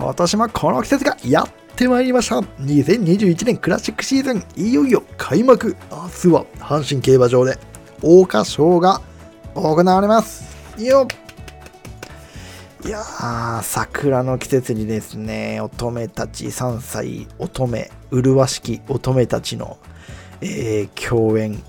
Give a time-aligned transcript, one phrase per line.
[0.00, 2.36] 今年もこの季節がやってまいりました。
[2.36, 5.76] 2021年クラシックシーズンいよいよ開幕。
[5.90, 7.58] 明日は阪神競馬場で
[8.00, 9.02] 桜花賞が
[9.54, 10.82] 行われます。
[10.82, 11.06] よ。
[12.82, 19.76] いやー桜の季節にですね乙女たち3歳乙女麗しき乙女たちの、
[20.40, 21.62] えー、共演。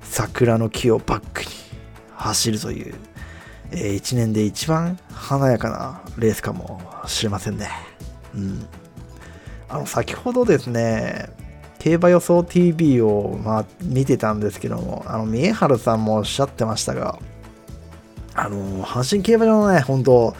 [0.00, 1.48] 桜の木をバックに
[2.14, 2.94] 走るという
[3.72, 7.68] えー、1年で一番華やかなレースかもしれませんね。
[8.34, 8.66] うん。
[9.68, 11.28] あの、先ほどですね、
[11.78, 17.18] 競馬予想 TV を、まあ、見てたんですけども、あの、三重春さんもおっしゃってましたが、
[18.34, 20.34] あの、阪神競馬場のね、本当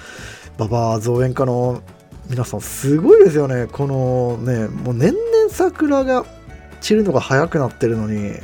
[0.59, 1.83] 馬場造園家の
[2.29, 3.67] 皆さん、すごいですよね。
[3.67, 6.25] このね、もう年々桜が
[6.81, 8.35] 散るのが早くなってるのに、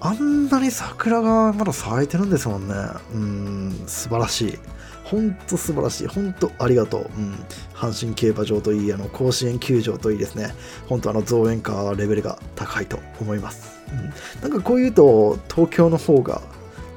[0.00, 2.74] あんなに桜がまだ咲いてるんですもんね。
[3.14, 4.58] うん、素晴らしい。
[5.04, 6.06] ほんと素晴らしい。
[6.06, 7.10] ほんとありがとう。
[7.16, 7.34] うん。
[7.74, 10.54] 阪神競馬場といい、あの、甲子園球場といいですね。
[10.88, 13.80] 本当あの、造園化レベルが高いと思います。
[13.92, 14.50] うん。
[14.50, 16.40] なんかこう言うと、東京の方が、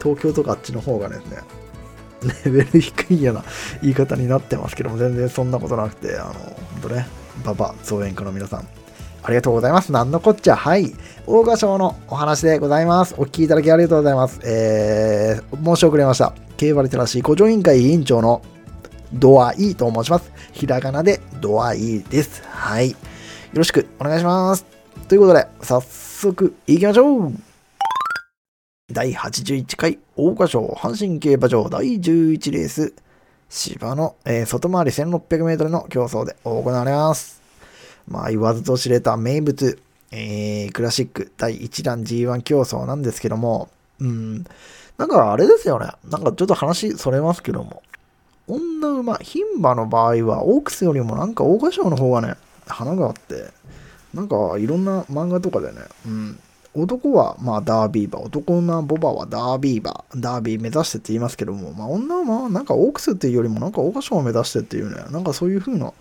[0.01, 1.37] 東京とかあっちの方がですね、
[2.45, 3.43] レベル低いような
[3.81, 7.07] 言い方になってますけども、全然そんなことなくて、あの、ほんとね、
[7.43, 8.67] 馬場造園家の皆さん、
[9.23, 9.91] ありがとうございます。
[9.91, 10.55] なんのこっちゃ。
[10.57, 10.93] はい。
[11.25, 13.15] 大賀賞のお話でございます。
[13.17, 14.41] お聞きいただきありがとうございます。
[14.43, 16.33] えー、申し遅れました。
[16.57, 18.41] 競馬リテラシー古城委員会委員長の
[19.13, 20.31] ドアイと申します。
[20.51, 22.43] ひらがなでドアイです。
[22.45, 22.91] はい。
[22.91, 22.97] よ
[23.53, 24.65] ろしくお願いします。
[25.07, 27.33] ということで、早速行きましょう
[28.91, 32.93] 第81回大賀賞阪神競馬場第11レース
[33.47, 37.42] 芝の、えー、外回り 1600m の競争で行われます。
[38.07, 39.79] まあ、言わずと知れた名物、
[40.11, 44.45] えー、クラシック第1弾 G1 競争なんですけども、うん、
[44.97, 45.87] なんかあれですよね。
[46.09, 47.81] なんかちょっと話それますけども、
[48.47, 52.35] 女馬、牝馬の場合は、オークスよりもなんか大御所の方がね、
[52.67, 53.49] 花があって、
[54.13, 56.39] なんかいろんな漫画とかでね、うん、
[56.75, 65.93] 男はまあダービー馬、男のボバはダービー馬、ダービー目指してって言いますけども、まあ女はなんかオークスっていうよりもなんか大御所を目指してっていうね、なんかそういう風な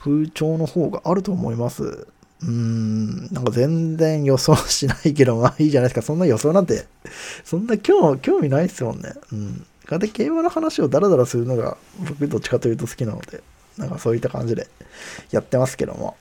[0.00, 1.84] 風潮の方があると思います。
[1.84, 6.02] うーん、なんか全然予想しないけど、まあいいじゃないですか。
[6.02, 6.86] そんな予想なんて、
[7.44, 9.12] そんな興興味ないですもんね。
[9.32, 9.66] うん。
[9.98, 11.76] で競馬の話をダラダラするのが
[12.08, 13.42] 僕どっちかというと好きなので、
[13.76, 14.68] なんかそういった感じで
[15.30, 16.16] やってますけども。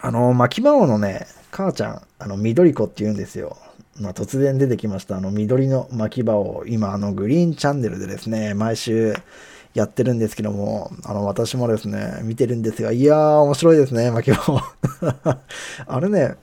[0.00, 3.56] あの、巻き場王のね、母ちゃん、あの、緑子って言うんですよ。
[4.00, 5.16] まあ、突然出てきました。
[5.16, 9.14] あの、緑の巻き場を、今、あの、グリーンチャンネルでですね、毎週、
[9.78, 14.60] やってるんですけども、あの、私もですね、見てるんですが、いやー、面白いですね、巻き棒。
[15.86, 16.36] あれね、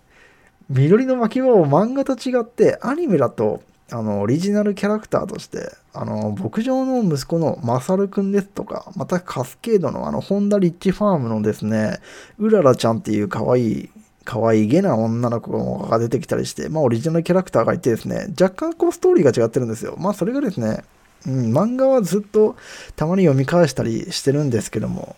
[0.70, 12.00] 緑の巻き棒漫画と違って、アニメだと、あの、オリジナルキャラクターとして、あの、牧場の息子のマサルくんですとか、またカスケードのあの、ホンダリッチファームのですね、
[12.40, 13.90] うららちゃんっていう可愛い、
[14.24, 19.96] 可愛いげな女の子が出てきたりして、まあ、オリジナルキャラクターがいてですね、若干こう、ストーリーが違ってるんですよ。
[20.00, 20.84] まあ、それがですね、
[21.28, 22.56] うん、漫画はずっと
[22.96, 25.16] たまに読み返したりしてるんですけども、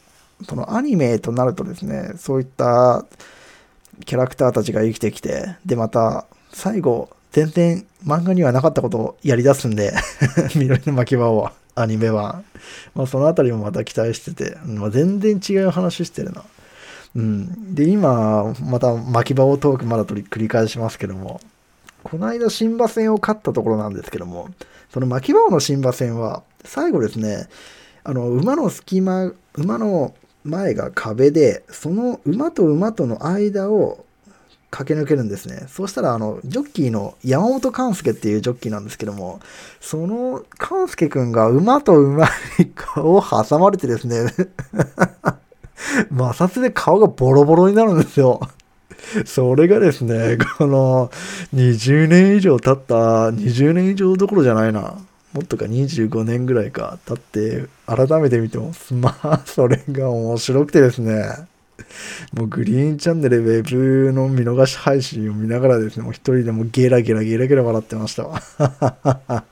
[0.47, 3.05] そのアニメとなるとですね、そういった
[4.05, 9.93] キャラクターたちが生きてきて、で、また最後、全然漫画にはなかったことをやり出すんで
[10.55, 12.41] 緑の巻き場を、アニメは。
[12.95, 16.43] まあ、そのあたりもまた期待してて、まあ、全然違う話してるな。
[17.15, 17.75] うん。
[17.75, 21.39] で、今、また巻き場をトークまだ繰り返しますけども、
[22.03, 24.49] この間新馬戦を勝ったところなんですけども、
[24.91, 27.47] その巻き場の新馬戦は、最後ですね、
[28.03, 30.13] あの、馬の隙間、馬の
[30.43, 34.05] 前が壁で、その馬と馬との間を
[34.69, 35.65] 駆け抜けるんですね。
[35.67, 39.39] そうしたら、あの、ジョッキーの山本勘介っていうジョッキーなんですけども、
[39.79, 42.27] その勘介くんが馬と馬
[42.59, 44.25] に顔を挟まれてですね
[46.09, 48.41] 摩擦で顔がボロボロになるんですよ。
[49.25, 51.11] それがですね、この
[51.55, 54.95] 20年以上経った、20年以上どころじゃないな。
[55.33, 61.47] もっとか25年ぐらいか経って、改めて見ても、まあ、それが面白くてですね。
[62.33, 68.41] もうグリーンチャンネルウェブの見逃し配信を見ながらですね、もう一人でもゲラゲラゲラゲラ笑ってましたわ。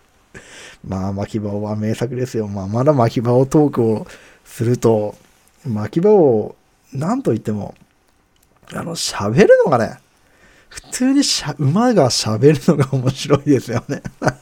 [0.88, 2.48] まあ、巻き場は名作ですよ。
[2.48, 4.08] まあ、まだ巻き場をトークを
[4.44, 5.16] すると、
[5.68, 6.56] 巻き場を
[6.94, 7.76] 何と言っても
[8.74, 10.00] あの、喋るのがね、
[10.70, 14.02] 普通にしゃ馬が喋るのが面白いですよね。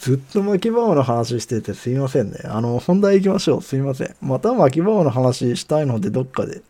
[0.00, 2.38] ずっと巻き場の話しててすいませんね。
[2.44, 3.62] あの、本題行きましょう。
[3.62, 4.16] すいません。
[4.20, 6.62] また巻き場の話したいので、どっかで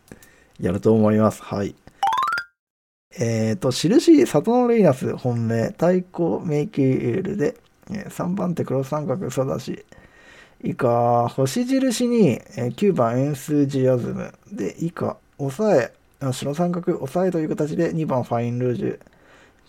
[0.59, 1.41] やると思います。
[1.41, 1.75] はい。
[3.17, 7.55] えっ、ー、と、印、里のレイナス本命、太鼓メイキールで、
[7.89, 9.83] 3番手黒三角育ち、
[10.61, 14.33] 以下、星印にえ9番エンスジアズム。
[14.51, 15.93] で、以下、抑え、
[16.33, 18.99] 白三角、抑えという形で2番ファインルージュ、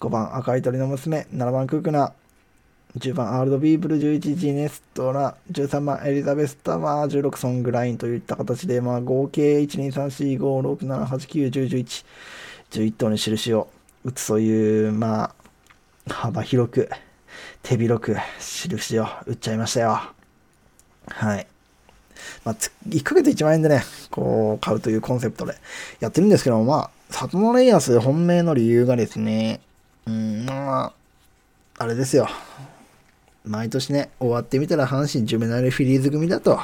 [0.01, 2.13] 5番赤い鳥の娘、7番クークナ、
[2.99, 12.05] 10番アールドビーブル、11ジネストラ、13番エリザベスタワー、16ソングラインといった形で、まあ、合計1、2、3、4、5、6、7、8、9、10、11、
[12.71, 13.69] 11頭に印を。
[14.03, 15.35] 打つという、ま
[16.09, 16.91] あ、幅広く、
[17.63, 20.20] 手広く印を打っちゃいましたよ。
[21.11, 21.47] はい。
[22.45, 22.55] まあ、
[22.89, 25.55] 1ヶ月1万円でね、こう、買うというコンセプトで
[26.01, 29.61] やってるんですけども、まあ、サトノレイヤス本命の理由がですね、
[30.07, 30.93] うん、まあ、
[31.79, 32.29] あれですよ。
[33.45, 36.61] 毎年ね、終わってみたら阪神ジュメナルフィリーズ組だと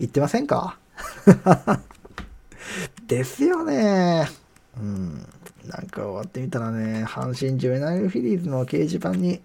[0.00, 0.76] 言ってませんか？
[3.06, 4.28] ですよね。
[4.76, 5.26] うん。
[5.66, 9.40] なんか終わってみたらね、阪神ジュメナイルフィリーズの掲示板に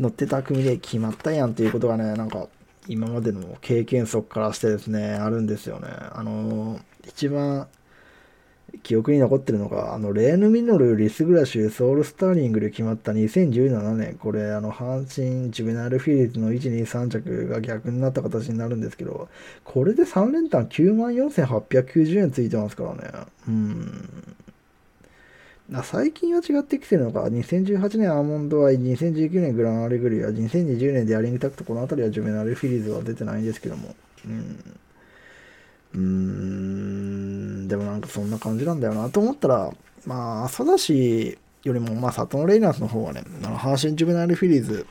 [0.00, 2.48] 載ってた組で決まったやんっていうことがね、なんか
[2.88, 5.88] 今までの経験則からしてですね、あるんですよね。
[5.88, 7.68] あの、一番
[8.82, 19.28] 記憶に残ってるのが、あの、レーヌ・ミノル、リス・グラシュ、ソウル・スターリングで決まった2017年、これ、あの、阪神ジュベナルフィリーズの1、2、3着が逆になった形になるんですけど、
[19.64, 23.26] これで3連単94,890円ついてますからね。
[23.46, 24.36] うん。
[25.84, 33.94] 最近は違ってきてるのか、2018年アーモンドアイ、2019年グランアレグリア、2020年デアリングタクト、この辺りはジュベナルフィリーズは出てないんですけども。
[34.26, 34.78] うん。
[35.94, 39.72] うーん、でもなんかそんな感じなんだよなと思ったら、
[40.06, 44.86] まあ、朝田市よりも、まあ、里のレイナーズの方はね、あの、ハーシンジュベナルフィリーズ、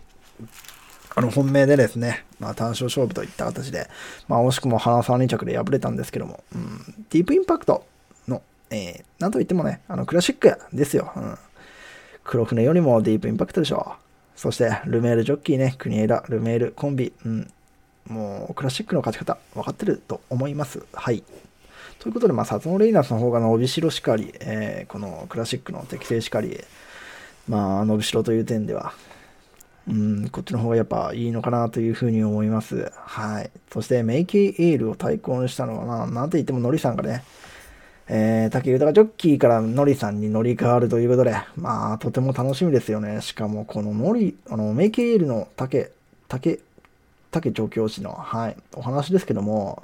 [1.16, 3.90] あの、本命でですね、まあ、単勝勝負といった形で、
[4.28, 7.86] まあ、惜しくも花沢2着で敗れたんですけども、うん、ディープインパクト
[8.28, 8.42] の、
[8.72, 11.12] えー、なんといってもね、あの、クラシックですよ。
[11.16, 11.38] うん。
[12.24, 14.40] 黒船よりもディープインパクトでしょう。
[14.40, 17.52] そして、ルメールジョッキーね、国枝、ルメール、コンビ、うん、
[18.08, 20.84] もうクラシックの勝ち方分かってると思います。
[20.94, 21.24] はい。
[22.00, 26.64] ということで、まあ、サツノレイナスの方が伸びしろしかり、えー、このクラシックの適正しかり、
[27.48, 28.94] まあ、伸びしろという点では、
[29.88, 32.92] うん、こっちの方がやっぱいいのかなというふうに思います。
[32.96, 33.52] はい。
[33.72, 37.24] そして、メイキーエールを対抗したのは、まあ、なんて言ってもノリさんがね、
[38.13, 43.22] えー、竹豊ジョッキーからノリさんに乗り換わるということで、まあ、とても楽しみですよね。
[43.22, 45.94] しかも、このノリ、あの、メイキーエールの竹、
[46.28, 46.60] 竹、
[47.31, 49.84] 竹調教師の、はい、お話ですけども、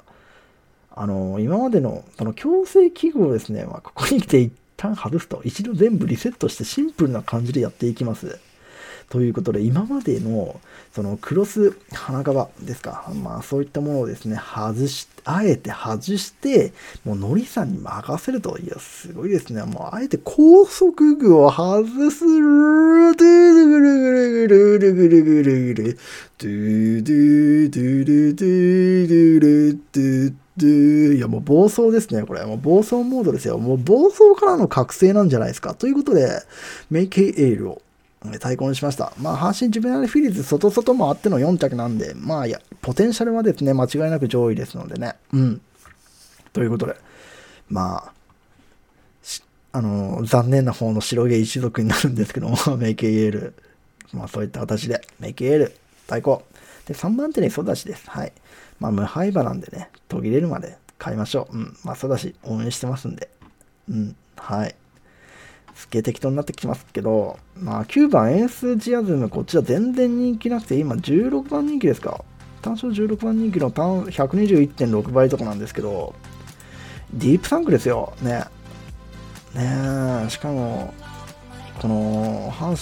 [0.94, 8.38] あの、今までの、その強制記号をですね、まあ、ここに来て一旦外すと、一度全部リセットしてシンプルな感じでやっていきます。
[9.10, 10.60] ということで、今までの、
[10.94, 16.72] そのクロス花側ですか、まあそういったものをですね、外し、あえて外して、
[17.04, 19.62] もうのりさんに任せると、いや、すごいですね。
[19.62, 25.98] もうあえて高速具を外す、ドゥルグルグルグルグルグルグルグル、
[26.38, 32.44] ドゥドゥドゥドゥドゥドゥいや、もう暴走ですね、これ。
[32.44, 33.58] もう暴走モードですよ。
[33.58, 35.74] もう暴走からの覚醒なんじゃないですか。
[35.74, 36.42] ということで、
[36.90, 37.82] メイケイエールを
[38.40, 39.12] 対抗にしました。
[39.20, 45.14] まあ、阪神ジュベナルフィリーズ、外外もあっての4着なんで、まあ、いや、ポテンシャルはですね、間違いなく上位ですのでね。
[45.32, 45.60] うん。
[46.52, 46.96] ということで、
[47.68, 48.12] まあ、
[49.72, 53.54] あの、残念な方の白毛一族になるんですけども、 メイケイエール。
[54.12, 55.76] まあ、そういった形で、メイケイエール、
[56.06, 56.42] 対抗。
[56.86, 58.08] で、3番手にソダシです。
[58.08, 58.32] はい。
[58.80, 61.56] まあ、無敗馬なんでね、途切れるまで買いましょう。
[61.56, 61.76] うん。
[61.84, 63.28] まあ、ソダシ応援してますんで。
[63.90, 64.16] うん。
[64.36, 64.74] はい。
[65.78, 72.24] すげえ適当になってきますけど、まあ、9番エースジアズム、こっちは全然人気なくて、今16番人気ですか。
[72.62, 76.16] 単勝16番人気の単121.6倍とかなんですけど、
[77.12, 78.12] ディープサンクですよ。
[78.22, 78.44] ね。
[79.54, 80.92] ねしかも、
[81.80, 82.76] この、阪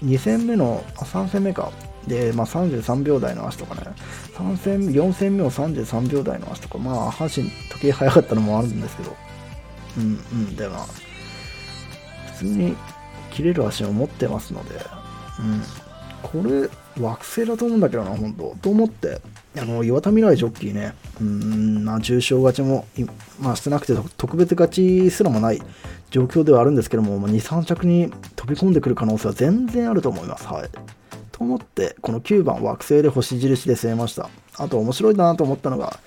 [0.00, 1.70] 神2戦目の、3戦目か。
[2.08, 3.82] で、まあ、33秒台の足とかね、
[4.34, 9.16] 3戦、4戦目を33秒台の足とか、まあ、阪神、時計早かったのもあるんですけど、
[9.98, 11.11] うんうん、で、まあ、
[12.46, 12.76] に
[13.30, 14.74] 切れる足を持ってますので、
[15.40, 15.62] うん、
[16.22, 16.68] これ
[17.00, 19.20] 惑星だと思うんだけどな、本当と思って、
[19.58, 22.86] あの、岩田未来ジョッキーね、うーん、まあ、重賞勝ちも、
[23.40, 25.62] まあ、してなくて特別勝ちすらもない
[26.10, 30.46] 状況ではあるんですけども、まあ、2、3着に飛び込んでくる可能性は全然あると思います。
[30.46, 30.68] はい。
[31.32, 34.28] と思って、この9番惑星で星印で据えました。
[34.58, 35.98] あと面白いなと思ったのが、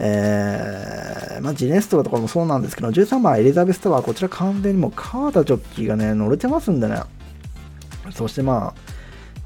[0.00, 7.02] えー、まあ、ジネストラとかもそうなんですけど、13番エリザベスタワー、こちら完全にもう川田ジョッキーがね、乗れてますんでね。
[8.12, 8.74] そしてま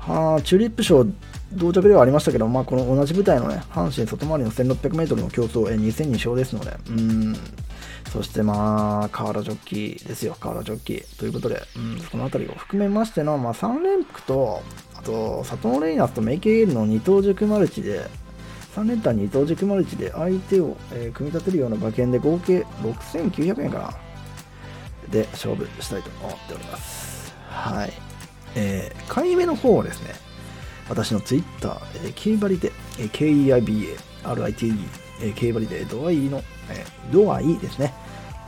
[0.07, 1.07] あ、はあ、チューリップ賞
[1.55, 7.37] 同着ではありましたけど、まあ、この同じ舞台のね、阪神外回りの 1600m の競争、え2戦2勝ですので、うん、
[8.11, 11.19] そしてまあ、河原ジョッキーですよ、河原ジョッキー。
[11.19, 14.63] ということで、うん、この辺りを含めましての、まあ、3連複と、
[14.97, 18.07] あと、サトノレイナスとメイケイエールの二等軸マルチで、
[18.75, 23.95] 3連単に同軸マルチで相手を、えー組み立てるような馬券で合計6900円かな。
[25.11, 27.35] で、勝負したいと思っております。
[27.49, 27.93] はい。
[28.55, 30.15] えー、買い目の方をですね、
[30.89, 34.75] 私のツイッター、えー、K バリで、えー KEIBA、RITE、
[35.21, 37.93] えー、K バリでドアイの、えードアイですね。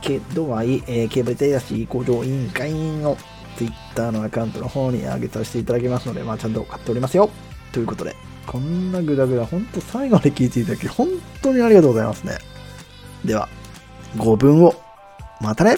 [0.01, 3.17] K ドアイ、えー、K バリテヤシ工場委員会の
[3.57, 7.29] ツイッターのアカウントの方に上げさせていただきますので、まあ、ちゃんと買っておりますよ。
[7.71, 8.15] ということで、
[8.45, 11.07] こんなグダグダ、ほんと最後まで聞いていただき、本
[11.41, 12.37] 当にありがとうございますね。
[13.23, 13.49] では、
[14.17, 14.73] 5分を、
[15.41, 15.77] またね